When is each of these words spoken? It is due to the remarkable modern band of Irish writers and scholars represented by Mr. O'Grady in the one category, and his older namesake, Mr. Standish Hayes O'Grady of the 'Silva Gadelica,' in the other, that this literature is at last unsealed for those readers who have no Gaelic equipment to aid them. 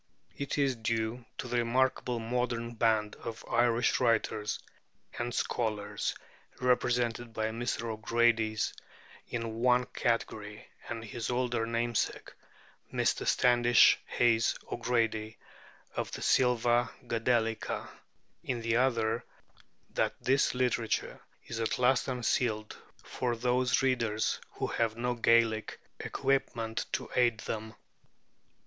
It 0.35 0.57
is 0.57 0.75
due 0.77 1.25
to 1.37 1.47
the 1.47 1.57
remarkable 1.57 2.17
modern 2.19 2.73
band 2.73 3.15
of 3.17 3.45
Irish 3.47 3.99
writers 3.99 4.57
and 5.19 5.31
scholars 5.31 6.15
represented 6.59 7.33
by 7.35 7.49
Mr. 7.49 7.83
O'Grady 7.83 8.57
in 9.27 9.41
the 9.41 9.47
one 9.49 9.85
category, 9.85 10.65
and 10.89 11.05
his 11.05 11.29
older 11.29 11.67
namesake, 11.67 12.33
Mr. 12.91 13.27
Standish 13.27 13.99
Hayes 14.07 14.55
O'Grady 14.71 15.37
of 15.95 16.11
the 16.13 16.23
'Silva 16.23 16.89
Gadelica,' 17.05 17.87
in 18.43 18.61
the 18.61 18.77
other, 18.77 19.23
that 19.93 20.15
this 20.19 20.55
literature 20.55 21.21
is 21.45 21.59
at 21.59 21.77
last 21.77 22.07
unsealed 22.07 22.75
for 23.03 23.35
those 23.35 23.83
readers 23.83 24.39
who 24.53 24.65
have 24.65 24.97
no 24.97 25.13
Gaelic 25.13 25.79
equipment 25.99 26.87
to 26.93 27.07
aid 27.15 27.41
them. 27.41 27.75